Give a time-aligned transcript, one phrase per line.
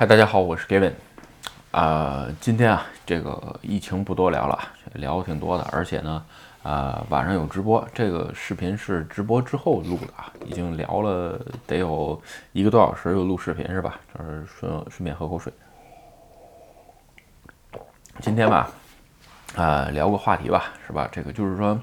[0.00, 0.92] 嗨，大家好，我是 Gavin。
[1.72, 4.58] 啊，今天啊，这个疫情不多聊了，
[4.94, 6.24] 聊挺多的，而且呢，
[6.62, 12.18] 啊，晚上有直播，这个视频是直播之后录的啊，已经聊了得有
[12.52, 14.00] 一个多小时，又录视频是吧？
[14.16, 15.52] 就是顺顺便喝口水。
[18.20, 18.70] 今天吧，
[19.54, 21.06] 啊，聊个话题吧，是吧？
[21.12, 21.78] 这个就是说，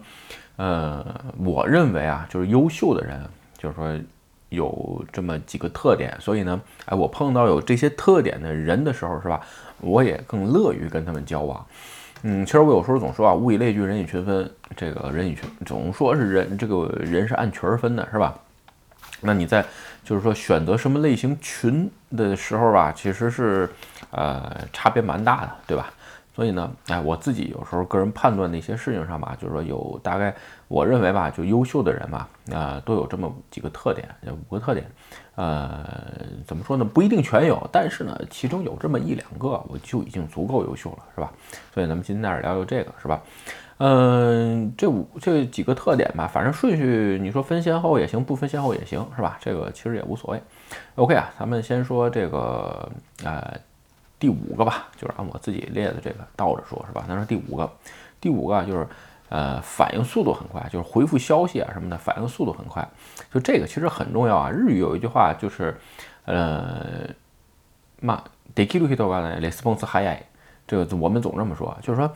[0.56, 1.06] 呃，
[1.38, 3.24] 我认为啊，就是优秀的人，
[3.60, 3.96] 就是说。
[4.50, 9.42] 有这么几个特点，所以呢，哎，我碰到有这些特点的人的时候，是吧？
[9.80, 11.66] 我也更乐于跟他们交往。
[12.24, 14.50] 嗯，其实我有时候总说啊，物以类聚，人以群分。
[14.76, 18.34] 这个人以群，总说是人，这个人是按群分的，是吧？
[19.22, 19.66] 那你在
[20.04, 23.70] 就是说选择什么类型群的时候吧，其实是
[24.12, 25.92] 呃差别蛮大的，对吧？
[26.38, 30.32] 所以呢，哎，我自己有时候个人判断的一些事情上吧，就是说有大概
[30.68, 34.08] 我认为吧，就优秀的人吧，啊，都有这么几个特点，
[34.48, 34.86] 五个特点，
[35.34, 35.84] 呃，
[36.46, 36.86] 怎么说呢？
[36.86, 41.34] 不一定全有，但是呢，其中有这么一两个，我就已经足够优秀了，是吧？
[41.74, 43.20] 所以咱们今天在这聊聊这个，是吧？
[43.80, 49.40] 嗯，这五这几个特点吧，反正顺序你说分先后也行，不分先后也行，是吧？
[49.42, 50.42] 这个其实也无所谓。
[50.98, 52.92] OK 啊，咱们先说这个，
[53.24, 53.60] 呃。
[54.19, 57.05] 第五个吧，就是按我自己列的这个倒着说，是吧？
[57.09, 57.69] 那是第五个，
[58.21, 58.87] 第五个就是，
[59.31, 62.89] 呃，反应速度很快，就是回复消息啊什么的，反应速度很快。
[63.35, 64.49] 就这个其实很重要啊。
[64.49, 65.77] 日语有一句话就是，
[66.25, 67.09] 呃，
[68.01, 68.23] 嘛，
[68.55, 70.23] できる人がね、レスポンス早い。
[70.69, 72.09] 这个我们总这么说，就是说，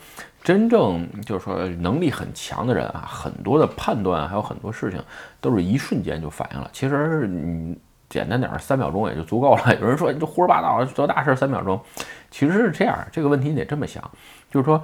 [0.44, 5.02] 真正就是说能力很强的人啊，很多的判断还有很多事情
[5.40, 6.70] 都是一瞬间就反应了。
[6.72, 7.76] 其实你。
[8.11, 9.73] 简单点儿，三秒钟也就足够了。
[9.79, 11.81] 有人说你这胡说八道，做大事三秒钟，
[12.29, 13.07] 其实是这样。
[13.09, 14.03] 这个问题你得这么想，
[14.51, 14.83] 就是说，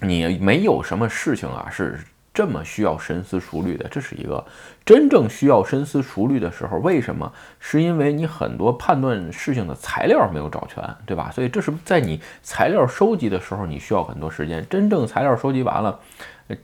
[0.00, 1.98] 你没有什么事情啊是
[2.36, 3.88] 这么需要深思熟虑的。
[3.88, 4.44] 这是一个
[4.84, 7.32] 真正需要深思熟虑的时候，为什么？
[7.58, 11.30] 是因为你很多判断事情的材料没有找全，对吧？
[11.32, 14.64] 所以这是在你材料收集的时候，你需要很多时间。
[14.68, 15.98] 真正材料收集完了。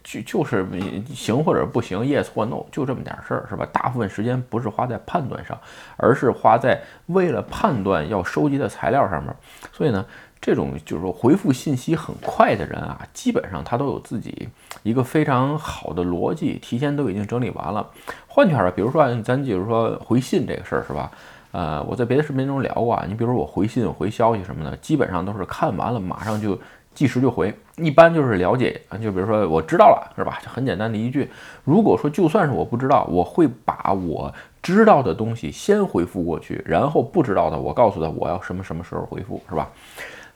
[0.04, 0.64] 就就是
[1.12, 3.66] 行或者不行，yes 或 no，就这么点事儿，是吧？
[3.72, 5.58] 大部分时间不是花在判断上，
[5.96, 9.34] 而是花在为了判断要收集的材料上面。
[9.72, 10.06] 所以呢，
[10.42, 14.48] 这种就是说回复信息很快的人啊，基本上他都有自己
[14.82, 17.88] 一个非常好的逻辑，提前都已经整理完了。
[18.26, 21.10] 换句话说，比如说咱就是说回信这个事儿，是吧？
[21.52, 26.58] 呃，我在别的视频中聊过啊，你比如说我回信、回消息什么的，基本上都是看完了马上就。
[26.94, 30.38] 即时就回，一般就是了解啊，就比如说我知道了，是吧？
[30.44, 31.26] 就很简单的一句。
[31.64, 34.30] 如果说就算是我不知道，我会把我
[34.62, 39.70] 知道的东西先回复过去，然后不知道的我告诉他我要什么什么时候回复，是吧？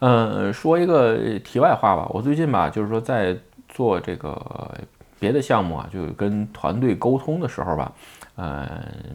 [0.00, 3.36] 嗯，说一个题外话吧，我最近吧，就是说在
[3.68, 4.40] 做这个
[5.18, 7.92] 别的项目啊，就跟团队沟通的时候吧。
[8.38, 8.68] 嗯，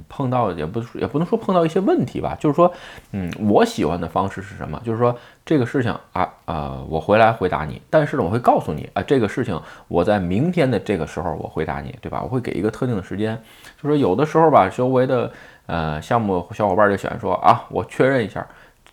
[0.09, 2.73] 碰到也不也不能说碰到一些问题吧，就是说，
[3.11, 4.81] 嗯，我喜欢的方式是什么？
[4.83, 5.15] 就是说
[5.45, 12.19] 这个事情啊啊，我回来回答你，但是呢，我会告诉你啊，这个事情我在明天的这个时候我回答你，对吧？
[12.23, 13.39] 我会给一个特定的时间，
[13.79, 15.31] 就是说有的时候吧，周围的
[15.67, 18.43] 呃项目小伙伴就喜欢说啊，我确认一下。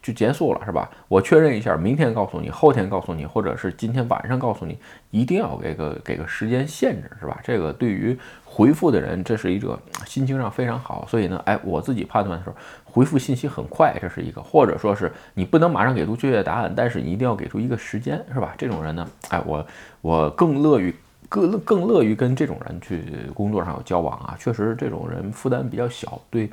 [0.01, 0.91] 就结束了是吧？
[1.09, 4.79] 我确认一下，明天告诉你，后天告诉你，或者是今天晚上告诉你，
[5.11, 7.39] 一定要给个给个时间限制是吧？
[7.43, 11.07] 这个对于回复的人，这是一个心情上非常好。
[11.09, 18.55] 所以呢，哎，我自己判断的时候，回复信息很快，这是一个，或者说是你不能马上给出确切答案，但是你一定要给出一个时间是吧？
[18.57, 19.67] 这种人呢，哎，我
[20.01, 20.95] 我更乐于
[21.29, 24.37] 更更乐于跟这种人去工作上有交往啊。
[24.39, 26.51] 确实，这种人负担比较小，对。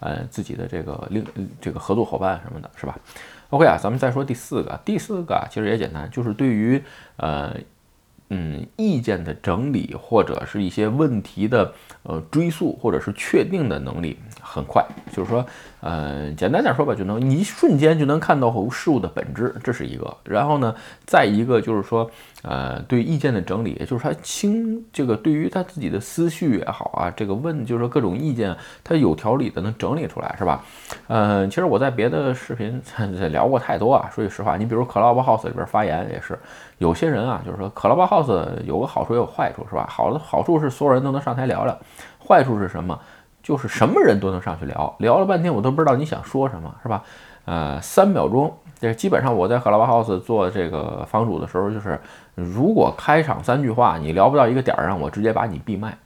[0.00, 1.24] 呃，自己的这个另
[1.60, 2.98] 这个合作伙伴什么的，是吧
[3.50, 6.82] ？OK 啊，咱们再说第四个，第四个啊，其实也简单，就是对于
[7.16, 7.56] 呃。
[8.34, 11.70] 嗯，意见的整理或者是一些问题的
[12.02, 14.82] 呃追溯或者是确定的能力很快，
[15.12, 15.44] 就是说，
[15.80, 20.16] 呃，简单点说吧，就能一瞬间就能看到事物的本质，这是一个。
[20.24, 22.10] 然后呢，再一个就是说，
[22.42, 30.64] 呃，对意见的整理，就是他清这个对于他自己的思绪也好啊，这个问就是说各种意见，他有条理的能整理出来，是吧？
[31.08, 32.80] 嗯，其实我在别的视频
[33.30, 36.38] 聊过太多啊，说句实话，你比如 Clubhouse 里边发言也是。
[36.78, 39.86] 有些人啊，就是说 Clubhouse House 有个好处也有坏处，是吧？
[39.90, 41.76] 好的好处是所有人都能上台聊聊，
[42.26, 42.98] 坏处是什么？
[43.42, 47.02] 就是什么人都能上去聊，聊了半天我都不知道你想说什么，是吧？
[47.44, 52.00] 呃，三秒钟，这基本上我在 Clubhouse 做这个房主的时候，就是
[52.36, 55.98] 如果开场三句话你聊不到一个点儿上，我直接把你闭麦。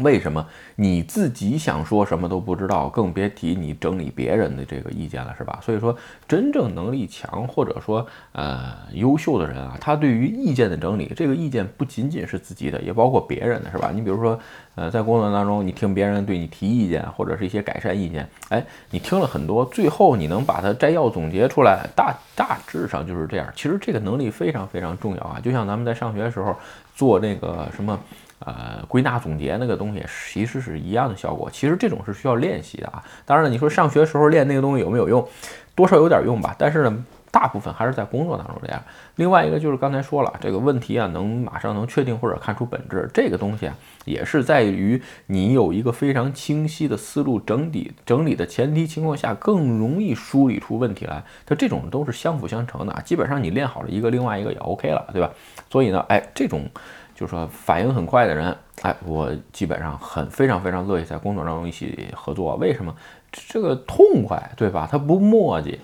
[0.00, 5.58] 为什么你自己想说什么都不知道，更别提你整理别人的这个意见了，是吧？
[5.62, 5.96] 所以说，
[6.28, 13.90] 真正能力强或者说呃优秀的人啊，他对于意见的整理，这个意见不仅仅是自己的，也包括别人的，是吧？
[13.94, 14.38] 你比如说，
[14.74, 23.50] 呃，在工作当中，你听别人对你提意见或者是一些改善意见，哎，你听了很多，最后你能把它摘要总结出来，大大致上就是这样。
[23.56, 26.54] 其实这个能力非常非常重要啊，就像咱们在上学的时候
[26.94, 27.98] 做那个什么。
[28.38, 31.48] 呃，归纳总结那个东西其实是一样的效果。
[31.50, 33.02] 其实这种是需要练习的啊。
[33.24, 35.26] 当然了，你说上学时候练那个东西有没有用？
[35.74, 36.54] 多少有点用吧。
[36.58, 38.82] 但是呢，大部分还是在工作当中这样。
[39.16, 43.74] 另外一个就是刚才说了，这个问题啊，能马上能确定或者看出本质，这个东西啊，
[44.04, 51.22] 也是在于你有一个非常清晰的思路整理整理的前提情况下，更容易梳理出问题来。
[51.46, 53.00] 它这种都是相辅相成的啊。
[53.00, 55.30] 基本上你练好了一个，另外一个也 OK 了，对吧？
[55.70, 56.68] 所以呢，哎，这种。
[57.16, 62.54] 就是说反应很快的人，哎，我基本上很非常非常乐意在工作当中一起合作。
[62.54, 62.94] 为什么？
[63.32, 64.86] 这个痛快，对吧？
[64.88, 65.80] 他不墨迹。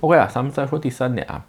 [0.00, 1.44] OK 啊，咱们再说第三点啊。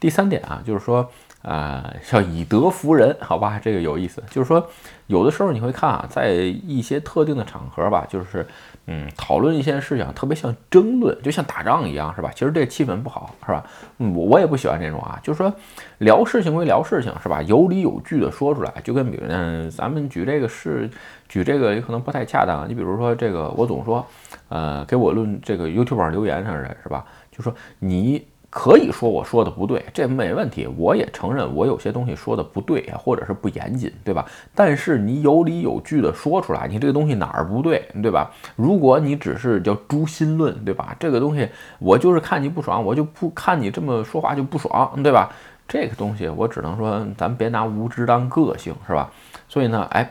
[0.00, 1.10] 第三点啊，就是说。
[1.40, 4.20] 啊，叫以德服人，好吧，这个有意思。
[4.28, 4.68] 就是说，
[5.06, 8.44] 有的时候你会看啊，在一些特定的场合吧，就是
[8.90, 12.30] 嗯，讨论一些事情，特别像争论，就像打仗一样，是吧？
[12.34, 13.62] 其实这气氛不好，是吧？
[13.98, 15.20] 嗯，我我也不喜欢这种啊。
[15.22, 15.52] 就是说，
[15.98, 17.42] 聊事情归聊事情，是吧？
[17.42, 20.88] 有理有据的说出来，就跟比如嗯，咱们举这个事，
[21.28, 22.66] 举这个也可能不太恰当。
[22.66, 24.06] 你比如说这个，我总说，
[24.48, 27.04] 呃，给我论这个 YouTube 上留言上人，是吧？
[27.30, 28.26] 就说你。
[28.50, 30.66] 可以说我说的不对，这没问题。
[30.76, 34.24] 我也承认我有些东西说的不对或者是不严谨，对吧？
[34.54, 38.30] 但是你有理有据的说出来，你这个东西哪儿不对，对吧？
[38.56, 40.96] 如果你只是叫诛心论，对吧？
[40.98, 41.48] 这个东西
[41.78, 45.30] 我就是看你不爽，我就不看你这么说话就不爽，对吧？
[45.68, 49.10] 这个东西我只能说，咱别拿无知当个性，是吧？
[49.48, 50.10] 所以呢，哎。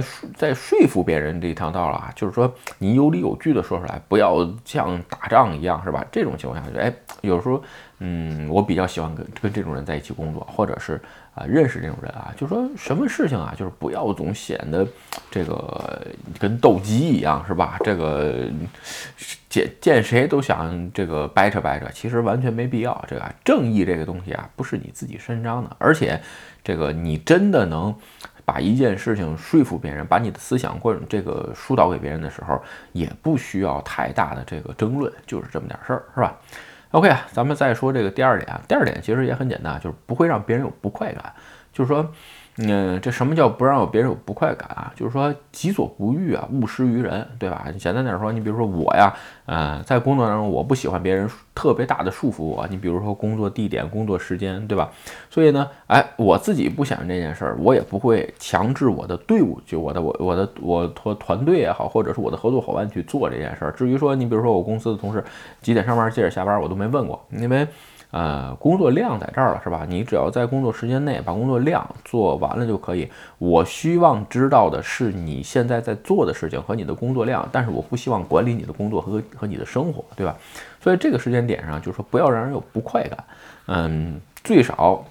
[0.00, 0.02] 在
[0.34, 6.02] 在说服别人这一趟道了啊，就是说你有理有据的说出来，不要像打仗一样，是吧？
[6.10, 6.90] 这种情况下，就哎，
[7.20, 7.62] 有时候，
[7.98, 10.98] 嗯，我比较喜欢跟跟这种人在一起工作，或者是
[11.34, 14.86] 啊认识这种人啊，就说什么事情啊，就是不要总显得
[15.30, 16.06] 这个
[16.38, 17.76] 跟斗鸡一样，是吧？
[17.84, 18.48] 这个
[19.50, 23.04] 见见谁都想这个掰扯掰扯，其实完全没必要。
[23.06, 26.18] 这个正义这个东西啊，不是你自己伸张的，而且
[26.64, 27.94] 这个你真的能。
[28.44, 32.60] 把一件事情说服别人，把你的思想或者这个疏导给别人的时候，
[32.92, 36.38] 也不需要太大的这个争论，就是这么点事儿，是吧
[36.90, 41.32] ？OK 啊，咱们再说这个第二点啊，第二点其实也很简单，就是不会让别人有不快感，
[41.72, 42.12] 就是说。
[42.68, 44.92] 嗯，这什么叫不让别人有不快感啊？
[44.94, 47.66] 就是说己所不欲啊，勿施于人，对吧？
[47.78, 49.12] 简单点说，你比如说我呀，
[49.46, 52.66] 呃，在工作当中，我不喜欢别人特别大的束缚我。
[52.68, 54.90] 你比如说工作地点、工作时间，对吧？
[55.30, 63.72] 所以呢，哎，我自己不想这件事儿，我也不会强制我的队伍，就我的我我的我团团队也好，或者是我的合作伙伴去做这件事儿。
[63.72, 65.24] 至于说你比如说我公司的同事
[65.60, 67.66] 几点上班、几点下班，我都没问过，因为。
[68.12, 69.86] 呃，工作量在这儿了，是吧？
[69.88, 73.08] 你只要在工作时间内把工作量做完了就可以。
[73.38, 80.36] 我希望知道的是你现在在做的事情和你的工作量，但是我不希望管理你的工作和和你的生活，对吧？
[80.78, 83.24] 所以这个时间点上，就是说不要让人有不快感，
[83.66, 85.02] 嗯，最少。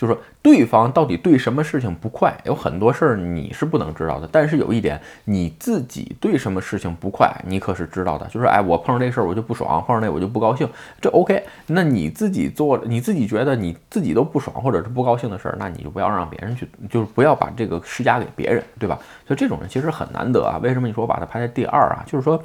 [0.00, 4.26] 就是说，对方到底对什么事情不快，有很多事儿你是不能知道的。
[4.32, 8.26] 但是有一点，你自己对什么事情不快，你可是知道的。
[8.28, 10.66] 就是，哎，我碰上这事儿我就不爽，碰上那我就不高兴，
[11.02, 11.44] 这 OK。
[11.66, 18.98] 那你自己做，你自己觉得你自己都不爽或者是不高兴的事儿，那你就不要让别人去，就是不要把这个施加给别人，对吧？
[19.26, 20.58] 所以这种人其实很难得啊。
[20.62, 22.02] 为什么你说我把他排在第二啊？
[22.06, 22.42] 就是说，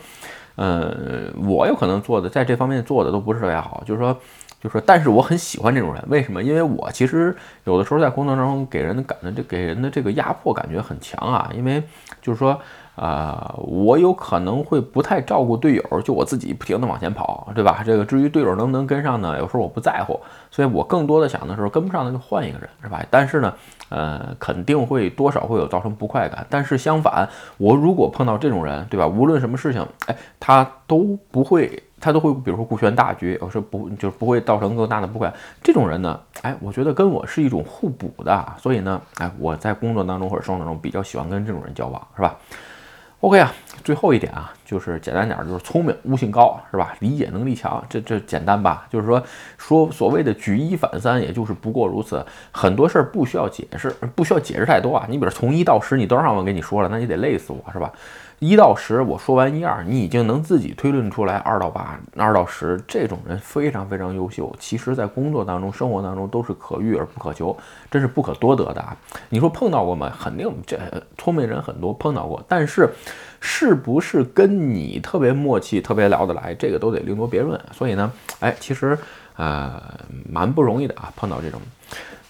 [0.56, 4.20] 呃，我有可能做的在这方面做的都不是特别好，就是说。
[4.66, 6.42] 就说，但是我很喜欢这种人，为什么？
[6.42, 11.84] 因为我其实有的时候在工作当中给人的感的这给人的这个压迫感觉很强啊，因为
[12.22, 12.60] 就是说。
[12.96, 17.84] 啊，我有可能会不太照顾队友，就我自己不停的往前跑，对吧？
[17.86, 19.38] 这个至于队友能不能跟上呢？
[19.38, 20.18] 有时候我不在乎，
[20.50, 23.06] 所以我更多的想的时候跟不上那就换一个人，是吧？
[23.12, 23.54] 但是呢，
[23.90, 26.48] 呃，肯定会多少会有造成不快感。
[26.50, 29.06] 但是相反，我如果碰到这种人，对吧？
[29.06, 35.34] 无论什么事情，哎，他都不会，他都会，比如说顾全大局，有时候不就是不会造成更大的不快。
[35.64, 42.38] 这种人呢，哎，我觉得跟我是一种互补的，所以呢，哎，我在工作当中或者生活中比较喜欢跟这种人交往，是吧
[43.22, 43.52] ？OK 啊，
[43.84, 46.94] 最后一点啊，就是简单点，就是聪明、悟性高，是吧？
[47.00, 48.88] 理解能力强，这这简单吧？
[48.90, 49.24] 就是说
[49.58, 52.26] 说所谓的举一反三，也就是不过如此。
[52.52, 55.06] 很多事儿不需要解释，不需要解释太多啊。
[55.08, 57.92] 你比如从一到十，你都让我给你说了，那你得累死我，是吧？
[58.40, 62.78] 一到十，我说完一二，你已经能自己推论出来二到八、二到十。
[62.86, 67.56] 这种人非常非常优秀，其实在工作当中、生活当中都是可遇而不可求，
[67.90, 68.96] 真是不可多得的啊！
[69.30, 70.12] 你说碰到过吗？
[70.22, 70.78] 肯定这
[71.18, 72.90] 聪明人很多碰到过，但是
[73.48, 77.62] 是不是跟你特别默契、特别聊得来，这个都得另说别论。
[77.72, 78.98] 所以呢，哎，其实
[79.36, 79.80] 呃
[80.28, 81.62] 蛮不容易的啊，碰到这种。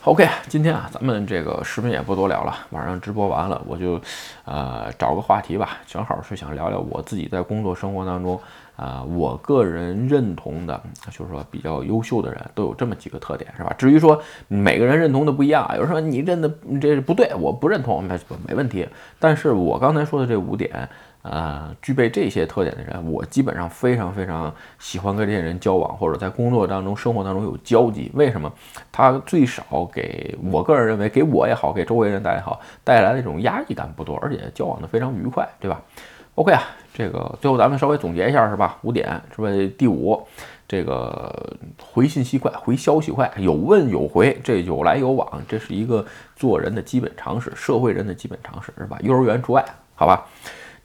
[0.04, 4.00] OK，今天啊，咱们这个视频也不多聊了，晚上直播完了，我就，
[4.44, 8.40] 呃，找个话题吧，正好是想聊聊我自己在工作生活当中，
[8.76, 10.80] 啊，我个人认同的，
[11.10, 13.74] 就是说比较优秀的人都有这么几个特点，是吧？
[13.80, 16.48] 至于说每个人认同的不一样，有人说你认的
[16.80, 18.16] 这不对，我不认同，那
[18.48, 18.88] 没问题。
[19.18, 20.88] 但是我刚才说的这五点。
[21.28, 28.12] 呃，具备这些特点的人，我基本上非常非常喜欢跟这些人交往，或者在工作当中、生活当中有交集。
[28.14, 28.52] 为什么？
[28.92, 35.82] 他最少给我个人认为，给我也好，给周围人带也好，带来的这种压抑感不多，而且交往的非常愉快，对吧
[36.36, 36.62] ？OK 啊，
[36.94, 38.78] 这个最后咱们稍微总结一下，是吧？
[38.84, 39.50] 五点，是吧？
[39.80, 40.22] 第五，
[40.68, 46.06] 这个回信息快，回消息快，有问有回，这有来有往，这是一个
[46.36, 49.00] 做人的基本常识，社会人的基本常识，是吧？
[49.02, 49.66] 幼儿园除外，
[49.96, 50.24] 好吧？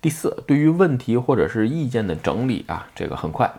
[0.00, 3.50] 第四，对于问题或者是意见的整理啊，这个很快。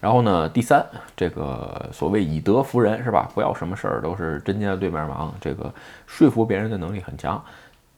[0.00, 0.84] 然后呢，第三，
[1.16, 3.30] 这个所谓以德服人是吧？
[3.34, 5.72] 不要什么事儿都是针尖对面忙，这个
[6.06, 7.42] 说服别人的能力很强。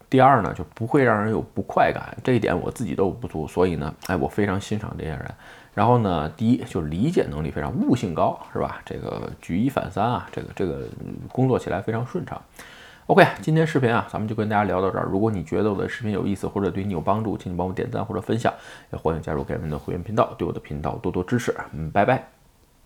[0.08, 5.34] 第二呢，就不会让人有不快感，这一点我自己都不足，所以呢，哎，我非常欣赏这些人。
[5.74, 8.80] 然后呢，第一就是理解能力非常，悟性高是吧？
[8.84, 10.82] 这个举一反三啊，这个这个
[11.32, 12.40] 工作起来非常顺畅。
[13.08, 15.06] OK，今天视频啊，咱们就跟大家聊到这儿。
[15.08, 18.52] 如果你觉得我的视频有意思或者对你有帮助，请你帮我点赞或者分享，
[18.92, 21.54] 也欢迎加入盖文的会员频道，对我的频道多多支持。
[21.72, 22.35] 嗯，拜拜。